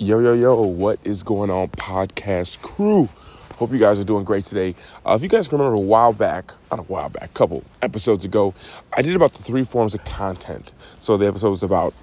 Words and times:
Yo, 0.00 0.20
yo, 0.20 0.32
yo, 0.32 0.62
what 0.62 1.00
is 1.02 1.24
going 1.24 1.50
on, 1.50 1.66
podcast 1.70 2.62
crew? 2.62 3.08
Hope 3.56 3.72
you 3.72 3.80
guys 3.80 3.98
are 3.98 4.04
doing 4.04 4.22
great 4.22 4.44
today. 4.44 4.76
Uh, 5.04 5.14
if 5.14 5.24
you 5.24 5.28
guys 5.28 5.50
remember 5.50 5.74
a 5.74 5.80
while 5.80 6.12
back, 6.12 6.52
not 6.70 6.78
a 6.78 6.82
while 6.84 7.08
back, 7.08 7.24
a 7.24 7.28
couple 7.34 7.64
episodes 7.82 8.24
ago, 8.24 8.54
I 8.96 9.02
did 9.02 9.16
about 9.16 9.32
the 9.32 9.42
three 9.42 9.64
forms 9.64 9.96
of 9.96 10.04
content. 10.04 10.70
So 11.00 11.16
the 11.16 11.26
episode 11.26 11.50
was 11.50 11.64
about 11.64 11.94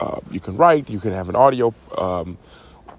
uh, 0.00 0.18
you 0.32 0.40
can 0.40 0.56
write, 0.56 0.90
you 0.90 0.98
can 0.98 1.12
have 1.12 1.28
an 1.28 1.36
audio 1.36 1.72
um, 1.96 2.38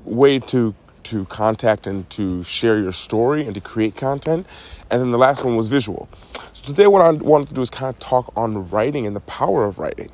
way 0.05 0.39
to 0.39 0.73
to 1.03 1.25
contact 1.25 1.85
and 1.85 2.09
to 2.11 2.41
share 2.43 2.79
your 2.79 2.93
story 2.93 3.45
and 3.45 3.55
to 3.55 3.61
create 3.61 3.97
content. 3.97 4.47
And 4.89 5.01
then 5.01 5.11
the 5.11 5.17
last 5.17 5.43
one 5.43 5.57
was 5.57 5.67
visual. 5.67 6.07
So 6.53 6.65
today, 6.65 6.87
what 6.87 7.01
I 7.01 7.11
wanted 7.11 7.49
to 7.49 7.53
do 7.55 7.61
is 7.61 7.69
kind 7.69 7.93
of 7.93 7.99
talk 7.99 8.31
on 8.37 8.69
writing 8.69 9.05
and 9.05 9.17
the 9.17 9.21
power 9.21 9.65
of 9.65 9.79
writing, 9.79 10.11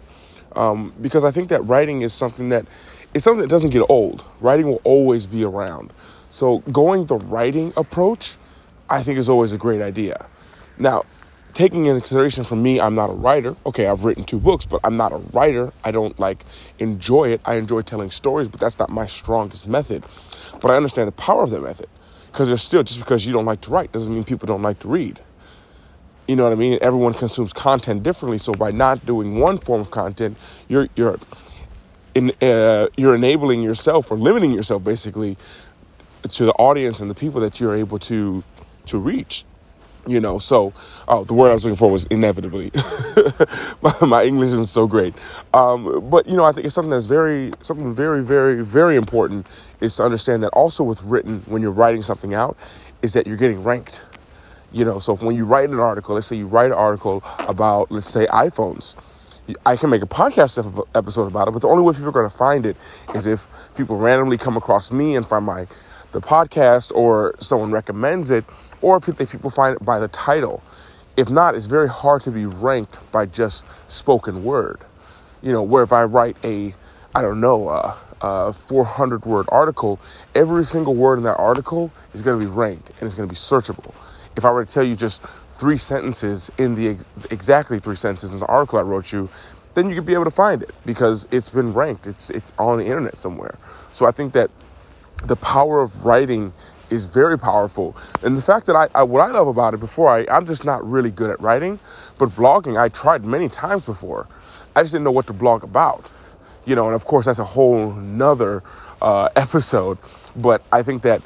um, 0.55 0.95
because 0.99 1.23
I 1.23 1.29
think 1.29 1.49
that 1.49 1.61
writing 1.61 2.01
is 2.01 2.11
something 2.11 2.49
that 2.49 2.65
it's 3.13 3.23
something 3.23 3.41
that 3.41 3.49
doesn't 3.49 3.71
get 3.71 3.81
old. 3.89 4.23
Writing 4.39 4.67
will 4.67 4.81
always 4.83 5.25
be 5.25 5.43
around. 5.43 5.91
So 6.29 6.59
going 6.71 7.05
the 7.05 7.15
writing 7.15 7.73
approach, 7.75 8.35
I 8.89 9.03
think 9.03 9.19
is 9.19 9.27
always 9.27 9.51
a 9.51 9.57
great 9.57 9.81
idea. 9.81 10.25
Now, 10.77 11.03
taking 11.53 11.85
into 11.85 11.99
consideration 11.99 12.43
for 12.43 12.55
me, 12.55 12.79
I'm 12.79 12.95
not 12.95 13.09
a 13.09 13.13
writer. 13.13 13.55
Okay, 13.65 13.87
I've 13.87 14.05
written 14.05 14.23
two 14.23 14.39
books, 14.39 14.65
but 14.65 14.79
I'm 14.83 14.95
not 14.95 15.11
a 15.11 15.17
writer. 15.17 15.73
I 15.83 15.91
don't 15.91 16.17
like 16.19 16.45
enjoy 16.79 17.29
it. 17.29 17.41
I 17.45 17.55
enjoy 17.55 17.81
telling 17.81 18.11
stories, 18.11 18.47
but 18.47 18.59
that's 18.59 18.79
not 18.79 18.89
my 18.89 19.05
strongest 19.05 19.67
method. 19.67 20.03
But 20.61 20.71
I 20.71 20.75
understand 20.75 21.07
the 21.07 21.13
power 21.13 21.43
of 21.43 21.49
that 21.49 21.61
method 21.61 21.89
because 22.31 22.47
there's 22.47 22.63
still 22.63 22.83
just 22.83 22.99
because 22.99 23.25
you 23.25 23.33
don't 23.33 23.45
like 23.45 23.61
to 23.61 23.71
write 23.71 23.91
doesn't 23.91 24.13
mean 24.13 24.23
people 24.23 24.47
don't 24.47 24.61
like 24.61 24.79
to 24.79 24.87
read. 24.87 25.19
You 26.27 26.37
know 26.37 26.43
what 26.43 26.53
I 26.53 26.55
mean? 26.55 26.79
Everyone 26.81 27.13
consumes 27.13 27.51
content 27.51 28.03
differently. 28.03 28.37
So 28.37 28.53
by 28.53 28.71
not 28.71 29.05
doing 29.05 29.37
one 29.37 29.57
form 29.57 29.81
of 29.81 29.91
content, 29.91 30.37
you're 30.69 30.87
you're 30.95 31.19
in, 32.15 32.31
uh, 32.41 32.87
you're 32.97 33.15
enabling 33.15 33.61
yourself 33.61 34.11
or 34.11 34.17
limiting 34.17 34.51
yourself 34.51 34.83
basically 34.83 35.37
to 36.29 36.45
the 36.45 36.53
audience 36.53 36.99
and 36.99 37.09
the 37.09 37.15
people 37.15 37.41
that 37.41 37.59
you're 37.59 37.75
able 37.75 37.99
to 37.99 38.43
to 38.85 38.97
reach 38.97 39.45
you 40.07 40.19
know? 40.19 40.39
So 40.39 40.73
oh 41.07 41.23
the 41.23 41.33
word 41.33 41.51
i 41.51 41.53
was 41.53 41.65
looking 41.65 41.75
for 41.75 41.91
was 41.91 42.05
inevitably. 42.05 42.71
My, 43.81 43.93
my, 44.05 44.23
english 44.23 44.47
isn't 44.47 44.67
so 44.67 44.87
great. 44.87 45.13
Um, 45.53 46.09
but 46.09 46.27
you 46.27 46.35
know 46.35 46.45
i 46.45 46.51
think 46.51 46.65
it's 46.65 46.75
something 46.75 46.91
that's 46.91 47.05
very 47.05 47.51
something 47.61 47.93
very 47.93 48.23
very 48.23 48.63
very 48.63 48.95
important 48.95 49.47
is 49.79 49.95
to 49.95 50.03
understand 50.03 50.43
that 50.43 50.49
also 50.49 50.83
with 50.83 51.01
written 51.03 51.39
when 51.47 51.61
you're 51.61 51.71
writing 51.71 52.01
something 52.01 52.33
out 52.33 52.57
is 53.01 53.13
that 53.13 53.25
you're 53.27 53.37
getting 53.37 53.63
ranked. 53.63 54.03
You 54.71 54.85
know 54.85 54.99
so 54.99 55.15
when 55.15 55.35
you 55.35 55.45
write 55.45 55.69
an 55.69 55.79
article 55.79 56.15
let's 56.15 56.27
say 56.27 56.35
you 56.35 56.47
write 56.47 56.67
an 56.67 56.77
article 56.77 57.23
about 57.47 57.91
let's 57.91 58.09
say 58.09 58.25
iphones 58.27 58.95
I 59.65 59.75
can 59.75 59.89
make 59.89 60.01
a 60.01 60.07
podcast 60.07 60.85
episode 60.95 61.27
about 61.27 61.47
it, 61.47 61.51
but 61.51 61.61
the 61.61 61.67
only 61.67 61.83
way 61.83 61.93
people 61.93 62.09
are 62.09 62.11
going 62.11 62.29
to 62.29 62.35
find 62.35 62.65
it 62.65 62.77
is 63.15 63.27
if 63.27 63.47
people 63.75 63.97
randomly 63.97 64.37
come 64.37 64.55
across 64.55 64.91
me 64.91 65.15
and 65.15 65.25
find 65.25 65.45
my 65.45 65.67
the 66.11 66.19
podcast, 66.19 66.91
or 66.93 67.35
someone 67.39 67.71
recommends 67.71 68.31
it, 68.31 68.43
or 68.81 68.97
if 68.97 69.31
people 69.31 69.49
find 69.49 69.75
it 69.75 69.85
by 69.85 69.99
the 69.99 70.07
title. 70.09 70.61
If 71.17 71.29
not, 71.29 71.55
it's 71.55 71.65
very 71.65 71.89
hard 71.89 72.21
to 72.23 72.31
be 72.31 72.45
ranked 72.45 73.11
by 73.11 73.25
just 73.25 73.65
spoken 73.91 74.43
word. 74.43 74.79
You 75.41 75.51
know, 75.51 75.63
where 75.63 75.83
if 75.83 75.91
I 75.91 76.03
write 76.03 76.37
a, 76.43 76.73
I 77.15 77.21
don't 77.21 77.41
know, 77.41 77.69
a, 77.69 77.97
a 78.21 78.53
400 78.53 79.25
word 79.25 79.45
article, 79.49 79.99
every 80.35 80.65
single 80.65 80.95
word 80.95 81.17
in 81.17 81.23
that 81.23 81.37
article 81.37 81.91
is 82.13 82.21
going 82.21 82.39
to 82.39 82.45
be 82.45 82.51
ranked 82.51 82.89
and 82.99 83.03
it's 83.03 83.15
going 83.15 83.27
to 83.27 83.33
be 83.33 83.37
searchable. 83.37 83.95
If 84.37 84.45
I 84.45 84.51
were 84.51 84.63
to 84.63 84.71
tell 84.71 84.83
you 84.83 84.95
just 84.95 85.25
three 85.61 85.77
sentences 85.77 86.49
in 86.57 86.73
the 86.73 86.87
exactly 87.29 87.77
three 87.77 87.95
sentences 87.95 88.33
in 88.33 88.39
the 88.39 88.47
article 88.47 88.79
I 88.79 88.81
wrote 88.81 89.13
you, 89.13 89.29
then 89.75 89.89
you 89.89 89.95
could 89.95 90.07
be 90.07 90.15
able 90.15 90.23
to 90.23 90.31
find 90.31 90.63
it 90.63 90.71
because 90.87 91.27
it's 91.31 91.49
been 91.49 91.71
ranked. 91.71 92.07
It's 92.07 92.31
it's 92.31 92.51
on 92.57 92.79
the 92.79 92.85
internet 92.85 93.15
somewhere. 93.15 93.55
So 93.91 94.07
I 94.07 94.11
think 94.11 94.33
that 94.33 94.49
the 95.23 95.35
power 95.35 95.79
of 95.79 96.03
writing 96.03 96.51
is 96.89 97.05
very 97.05 97.37
powerful. 97.37 97.95
And 98.23 98.35
the 98.35 98.41
fact 98.41 98.65
that 98.65 98.75
I, 98.75 98.87
I 98.95 99.03
what 99.03 99.21
I 99.21 99.29
love 99.29 99.45
about 99.45 99.75
it 99.75 99.79
before 99.79 100.09
I 100.09 100.25
I'm 100.31 100.47
just 100.47 100.65
not 100.65 100.83
really 100.83 101.11
good 101.11 101.29
at 101.29 101.39
writing, 101.39 101.77
but 102.17 102.29
blogging 102.29 102.75
I 102.75 102.89
tried 102.89 103.23
many 103.23 103.47
times 103.47 103.85
before. 103.85 104.27
I 104.75 104.81
just 104.81 104.93
didn't 104.93 105.03
know 105.03 105.11
what 105.11 105.27
to 105.27 105.33
blog 105.33 105.63
about. 105.63 106.09
You 106.65 106.75
know, 106.75 106.87
and 106.87 106.95
of 106.95 107.05
course 107.05 107.27
that's 107.27 107.37
a 107.37 107.45
whole 107.45 107.91
nother 107.93 108.63
uh, 108.99 109.29
episode. 109.35 109.99
But 110.35 110.63
I 110.73 110.81
think 110.81 111.03
that 111.03 111.21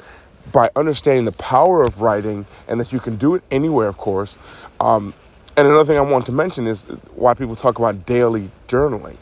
by 0.52 0.70
understanding 0.76 1.24
the 1.24 1.32
power 1.32 1.82
of 1.82 2.00
writing 2.00 2.46
and 2.68 2.80
that 2.80 2.92
you 2.92 3.00
can 3.00 3.16
do 3.16 3.34
it 3.34 3.42
anywhere, 3.50 3.88
of 3.88 3.96
course. 3.96 4.38
Um, 4.80 5.14
and 5.56 5.66
another 5.66 5.84
thing 5.84 5.98
I 5.98 6.02
want 6.02 6.26
to 6.26 6.32
mention 6.32 6.66
is 6.66 6.84
why 7.14 7.34
people 7.34 7.56
talk 7.56 7.78
about 7.78 8.06
daily 8.06 8.50
journaling 8.68 9.16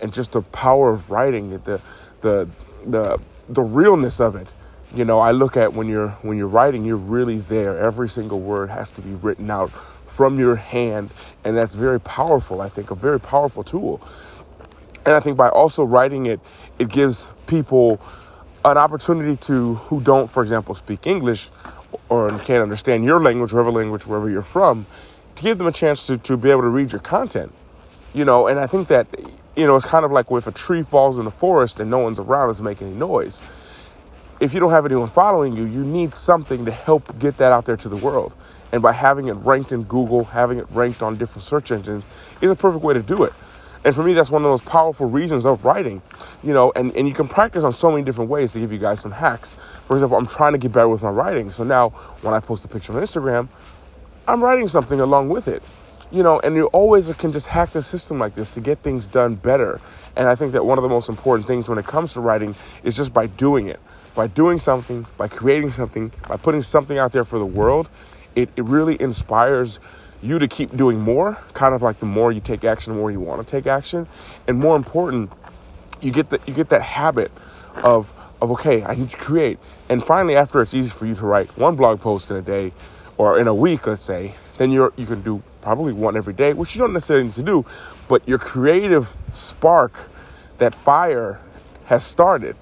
and 0.00 0.12
just 0.12 0.32
the 0.32 0.42
power 0.42 0.90
of 0.90 1.10
writing, 1.10 1.50
the 1.50 1.80
the 2.20 2.48
the 2.86 3.18
the 3.48 3.62
realness 3.62 4.20
of 4.20 4.36
it. 4.36 4.52
You 4.94 5.04
know, 5.04 5.18
I 5.18 5.32
look 5.32 5.56
at 5.56 5.74
when 5.74 5.88
you're 5.88 6.10
when 6.22 6.38
you're 6.38 6.48
writing, 6.48 6.84
you're 6.84 6.96
really 6.96 7.38
there. 7.38 7.78
Every 7.78 8.08
single 8.08 8.40
word 8.40 8.70
has 8.70 8.90
to 8.92 9.02
be 9.02 9.14
written 9.14 9.50
out 9.50 9.70
from 10.06 10.38
your 10.38 10.56
hand, 10.56 11.10
and 11.44 11.56
that's 11.56 11.74
very 11.74 12.00
powerful. 12.00 12.62
I 12.62 12.68
think 12.68 12.90
a 12.90 12.94
very 12.94 13.20
powerful 13.20 13.62
tool. 13.62 14.00
And 15.04 15.14
I 15.14 15.20
think 15.20 15.36
by 15.36 15.48
also 15.48 15.84
writing 15.84 16.26
it, 16.26 16.40
it 16.78 16.88
gives 16.88 17.28
people 17.46 18.00
an 18.72 18.78
opportunity 18.78 19.36
to 19.36 19.74
who 19.74 20.00
don't, 20.00 20.28
for 20.28 20.42
example, 20.42 20.74
speak 20.74 21.06
English 21.06 21.50
or 22.08 22.30
can't 22.40 22.62
understand 22.62 23.04
your 23.04 23.20
language, 23.20 23.52
whatever 23.52 23.70
language, 23.70 24.06
wherever 24.06 24.28
you're 24.28 24.42
from, 24.42 24.86
to 25.36 25.42
give 25.42 25.58
them 25.58 25.68
a 25.68 25.72
chance 25.72 26.06
to, 26.08 26.18
to 26.18 26.36
be 26.36 26.50
able 26.50 26.62
to 26.62 26.68
read 26.68 26.90
your 26.90 27.00
content. 27.00 27.52
You 28.12 28.24
know, 28.24 28.48
and 28.48 28.58
I 28.58 28.66
think 28.66 28.88
that, 28.88 29.06
you 29.56 29.66
know, 29.66 29.76
it's 29.76 29.86
kind 29.86 30.04
of 30.04 30.10
like 30.10 30.26
if 30.30 30.46
a 30.46 30.52
tree 30.52 30.82
falls 30.82 31.18
in 31.18 31.24
the 31.24 31.30
forest 31.30 31.78
and 31.78 31.90
no 31.90 31.98
one's 31.98 32.18
around, 32.18 32.50
it's 32.50 32.60
making 32.60 32.88
any 32.88 32.96
noise. 32.96 33.42
If 34.40 34.52
you 34.52 34.60
don't 34.60 34.72
have 34.72 34.84
anyone 34.84 35.08
following 35.08 35.56
you, 35.56 35.64
you 35.64 35.84
need 35.84 36.12
something 36.12 36.64
to 36.64 36.70
help 36.70 37.18
get 37.18 37.36
that 37.38 37.52
out 37.52 37.66
there 37.66 37.76
to 37.76 37.88
the 37.88 37.96
world. 37.96 38.34
And 38.72 38.82
by 38.82 38.92
having 38.92 39.28
it 39.28 39.34
ranked 39.34 39.70
in 39.70 39.84
Google, 39.84 40.24
having 40.24 40.58
it 40.58 40.66
ranked 40.70 41.02
on 41.02 41.16
different 41.16 41.44
search 41.44 41.70
engines 41.70 42.08
is 42.40 42.50
a 42.50 42.56
perfect 42.56 42.84
way 42.84 42.94
to 42.94 43.02
do 43.02 43.22
it. 43.24 43.32
And 43.86 43.94
for 43.94 44.02
me, 44.02 44.14
that's 44.14 44.32
one 44.32 44.42
of 44.42 44.42
the 44.42 44.48
most 44.48 44.64
powerful 44.64 45.06
reasons 45.06 45.46
of 45.46 45.64
writing, 45.64 46.02
you 46.42 46.52
know, 46.52 46.72
and, 46.74 46.94
and 46.96 47.06
you 47.06 47.14
can 47.14 47.28
practice 47.28 47.62
on 47.62 47.70
so 47.70 47.88
many 47.88 48.02
different 48.02 48.28
ways 48.28 48.52
to 48.54 48.58
give 48.58 48.72
you 48.72 48.78
guys 48.78 48.98
some 48.98 49.12
hacks. 49.12 49.56
For 49.86 49.94
example, 49.94 50.18
I'm 50.18 50.26
trying 50.26 50.54
to 50.54 50.58
get 50.58 50.72
better 50.72 50.88
with 50.88 51.02
my 51.02 51.10
writing. 51.10 51.52
So 51.52 51.62
now 51.62 51.90
when 52.22 52.34
I 52.34 52.40
post 52.40 52.64
a 52.64 52.68
picture 52.68 52.92
on 52.92 53.00
Instagram, 53.00 53.46
I'm 54.26 54.42
writing 54.42 54.66
something 54.66 54.98
along 54.98 55.28
with 55.28 55.46
it, 55.46 55.62
you 56.10 56.24
know, 56.24 56.40
and 56.40 56.56
you 56.56 56.66
always 56.66 57.12
can 57.12 57.30
just 57.30 57.46
hack 57.46 57.70
the 57.70 57.80
system 57.80 58.18
like 58.18 58.34
this 58.34 58.50
to 58.54 58.60
get 58.60 58.80
things 58.80 59.06
done 59.06 59.36
better. 59.36 59.80
And 60.16 60.26
I 60.26 60.34
think 60.34 60.50
that 60.54 60.66
one 60.66 60.78
of 60.78 60.82
the 60.82 60.88
most 60.88 61.08
important 61.08 61.46
things 61.46 61.68
when 61.68 61.78
it 61.78 61.86
comes 61.86 62.12
to 62.14 62.20
writing 62.20 62.56
is 62.82 62.96
just 62.96 63.14
by 63.14 63.28
doing 63.28 63.68
it. 63.68 63.78
By 64.16 64.26
doing 64.26 64.58
something, 64.58 65.06
by 65.16 65.28
creating 65.28 65.70
something, 65.70 66.10
by 66.26 66.38
putting 66.38 66.62
something 66.62 66.98
out 66.98 67.12
there 67.12 67.24
for 67.24 67.38
the 67.38 67.46
world, 67.46 67.88
it, 68.34 68.48
it 68.56 68.64
really 68.64 69.00
inspires 69.00 69.78
you 70.26 70.38
to 70.38 70.48
keep 70.48 70.76
doing 70.76 71.00
more, 71.00 71.38
kind 71.54 71.74
of 71.74 71.82
like 71.82 71.98
the 71.98 72.06
more 72.06 72.32
you 72.32 72.40
take 72.40 72.64
action, 72.64 72.92
the 72.92 72.98
more 72.98 73.10
you 73.10 73.20
want 73.20 73.40
to 73.40 73.46
take 73.46 73.66
action. 73.66 74.06
And 74.46 74.58
more 74.58 74.76
important, 74.76 75.30
you 76.00 76.12
get 76.12 76.30
that 76.30 76.46
you 76.46 76.54
get 76.54 76.68
that 76.70 76.82
habit 76.82 77.32
of 77.82 78.12
of 78.42 78.50
okay, 78.52 78.84
I 78.84 78.94
need 78.94 79.10
to 79.10 79.16
create. 79.16 79.58
And 79.88 80.04
finally 80.04 80.36
after 80.36 80.60
it's 80.60 80.74
easy 80.74 80.90
for 80.90 81.06
you 81.06 81.14
to 81.14 81.26
write 81.26 81.56
one 81.56 81.76
blog 81.76 82.00
post 82.00 82.30
in 82.30 82.36
a 82.36 82.42
day 82.42 82.72
or 83.16 83.38
in 83.38 83.48
a 83.48 83.54
week, 83.54 83.86
let's 83.86 84.02
say, 84.02 84.34
then 84.58 84.72
you're 84.72 84.92
you 84.96 85.06
can 85.06 85.22
do 85.22 85.42
probably 85.62 85.92
one 85.92 86.16
every 86.16 86.34
day, 86.34 86.52
which 86.52 86.74
you 86.74 86.80
don't 86.80 86.92
necessarily 86.92 87.24
need 87.24 87.34
to 87.34 87.42
do, 87.42 87.64
but 88.08 88.26
your 88.28 88.38
creative 88.38 89.12
spark, 89.32 90.08
that 90.58 90.74
fire 90.74 91.40
has 91.86 92.04
started. 92.04 92.56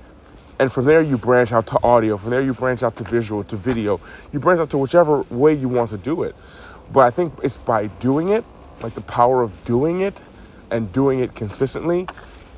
And 0.58 0.70
from 0.70 0.84
there, 0.84 1.02
you 1.02 1.18
branch 1.18 1.52
out 1.52 1.66
to 1.68 1.78
audio. 1.82 2.16
From 2.16 2.30
there, 2.30 2.40
you 2.40 2.54
branch 2.54 2.82
out 2.82 2.96
to 2.96 3.04
visual, 3.04 3.42
to 3.44 3.56
video. 3.56 4.00
You 4.32 4.38
branch 4.38 4.60
out 4.60 4.70
to 4.70 4.78
whichever 4.78 5.22
way 5.30 5.52
you 5.52 5.68
want 5.68 5.90
to 5.90 5.98
do 5.98 6.22
it. 6.22 6.34
But 6.92 7.00
I 7.00 7.10
think 7.10 7.34
it's 7.42 7.56
by 7.56 7.86
doing 7.86 8.28
it, 8.30 8.44
like 8.82 8.94
the 8.94 9.00
power 9.00 9.42
of 9.42 9.64
doing 9.64 10.00
it 10.00 10.22
and 10.70 10.92
doing 10.92 11.20
it 11.20 11.34
consistently, 11.34 12.06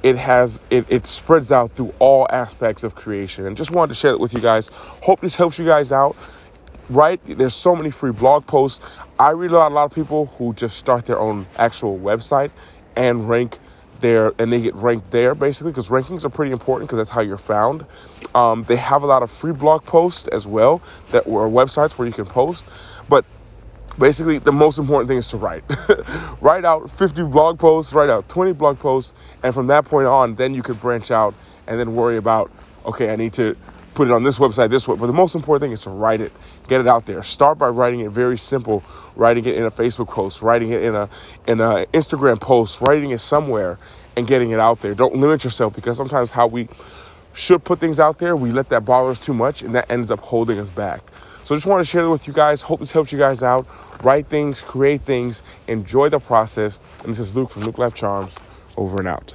it 0.03 0.17
has 0.17 0.61
it, 0.71 0.87
it 0.89 1.07
spreads 1.07 1.51
out 1.51 1.73
through 1.73 1.93
all 1.99 2.27
aspects 2.31 2.85
of 2.85 2.95
creation. 2.95 3.47
And 3.47 3.57
just 3.57 3.71
wanted 3.71 3.89
to 3.89 3.95
share 3.95 4.13
it 4.13 4.21
with 4.21 4.35
you 4.35 4.41
guys. 4.41 4.69
Hope 4.73 5.21
this 5.21 5.37
helps 5.37 5.59
you 5.59 5.67
guys 5.67 5.93
out. 5.93 6.17
Right? 6.89 7.21
There's 7.25 7.55
so 7.55 7.75
many 7.75 7.91
free 7.91 8.13
blog 8.13 8.47
posts. 8.47 8.89
I 9.19 9.31
read 9.31 9.51
a 9.51 9.55
lot, 9.55 9.73
a 9.73 9.75
lot 9.75 9.85
of 9.87 9.95
people 9.95 10.27
who 10.27 10.55
just 10.55 10.77
start 10.77 11.07
their 11.07 11.19
own 11.19 11.47
actual 11.57 11.99
website 11.99 12.53
and 12.95 13.29
rank 13.29 13.59
there 14.01 14.33
and 14.39 14.53
they 14.53 14.61
get 14.61 14.75
ranked 14.75 15.11
there 15.11 15.35
basically 15.35 15.73
because 15.73 15.89
rankings 15.89 16.25
are 16.25 16.29
pretty 16.29 16.53
important 16.53 16.89
because 16.89 16.99
that's 16.99 17.11
how 17.11 17.23
you're 17.23 17.39
found. 17.39 17.87
Um, 18.35 18.63
they 18.65 18.77
have 18.77 19.03
a 19.03 19.07
lot 19.07 19.23
of 19.23 19.31
free 19.31 19.53
blog 19.53 19.85
posts 19.85 20.29
as 20.29 20.47
well 20.47 20.83
that 21.11 21.27
were 21.27 21.49
websites 21.49 21.99
where 21.99 22.07
you 22.07 22.13
can 22.13 22.27
post. 22.27 22.67
But 23.09 23.25
basically 23.99 24.39
the 24.39 24.53
most 24.53 24.79
important 24.79 25.09
thing 25.09 25.19
is 25.19 25.29
to 25.29 25.37
write. 25.37 25.65
Write 26.41 26.65
out 26.65 26.91
50 26.91 27.25
blog 27.25 27.59
posts 27.59 27.93
write 27.93 28.11
out 28.11 28.29
20 28.29 28.53
blog 28.53 28.79
posts 28.79 29.15
and 29.43 29.55
from 29.55 29.67
that 29.69 29.85
point 29.85 30.07
on 30.07 30.35
then 30.35 30.55
you 30.55 30.63
could 30.63 30.81
branch 30.81 31.11
out 31.11 31.35
and 31.67 31.79
then 31.79 31.95
worry 31.95 32.17
about 32.17 32.51
okay 32.85 33.11
i 33.11 33.17
need 33.17 33.33
to 33.33 33.57
put 33.95 34.09
it 34.09 34.13
on 34.13 34.23
this 34.23 34.39
website 34.39 34.71
this 34.71 34.87
way 34.87 34.97
but 34.97 35.07
the 35.07 35.13
most 35.13 35.35
important 35.35 35.63
thing 35.63 35.73
is 35.73 35.83
to 35.83 35.91
write 35.91 36.21
it. 36.21 36.33
Get 36.69 36.81
it 36.81 36.87
out 36.87 37.07
there. 37.07 37.23
Start 37.23 37.59
by 37.59 37.69
writing 37.69 38.01
it 38.01 38.11
very 38.11 38.37
simple. 38.37 38.83
Writing 39.15 39.45
it 39.47 39.57
in 39.57 39.65
a 39.65 39.71
facebook 39.71 40.09
post 40.09 40.43
writing 40.43 40.71
it 40.71 40.83
in 40.83 40.95
a 40.95 41.09
in 41.47 41.61
a 41.61 41.87
instagram 41.93 42.41
post 42.41 42.81
writing 42.81 43.11
it 43.11 43.19
somewhere 43.19 43.79
and 44.17 44.27
getting 44.27 44.51
it 44.51 44.61
out 44.61 44.81
there. 44.81 44.95
Don't 44.95 45.17
limit 45.17 45.45
yourself 45.45 45.75
because 45.75 45.97
sometimes 45.97 46.31
how 46.31 46.47
we 46.47 46.69
should 47.37 47.63
put 47.65 47.79
things 47.79 48.01
out 48.01 48.19
there, 48.19 48.35
we 48.35 48.51
let 48.51 48.71
that 48.71 48.85
bother 48.85 49.11
us 49.11 49.21
too 49.21 49.35
much, 49.35 49.63
and 49.63 49.75
that 49.75 49.91
ends 49.91 50.11
up 50.11 50.21
holding 50.21 50.59
us 50.59 50.71
back. 50.71 51.03
So 51.45 51.55
I 51.55 51.59
just 51.59 51.67
want 51.67 51.81
to 51.81 51.85
share 51.85 52.03
that 52.03 52.11
with 52.11 52.27
you 52.27 52.33
guys. 52.33 52.63
Hope 52.63 52.81
this 52.81 52.91
helps 52.91 53.13
you 53.13 53.19
guys 53.19 53.43
out. 53.43 53.67
Write 54.03 54.27
things, 54.27 54.63
create 54.63 55.03
things, 55.03 55.43
enjoy 55.69 56.09
the 56.09 56.19
process. 56.19 56.81
And 57.03 57.11
this 57.11 57.19
is 57.19 57.35
Luke 57.35 57.51
from 57.51 57.63
Luke 57.63 57.79
Life 57.79 57.95
Charms. 57.95 58.37
Over 58.77 58.99
and 58.99 59.09
out. 59.09 59.35